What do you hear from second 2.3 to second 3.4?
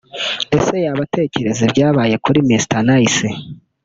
Mister Nice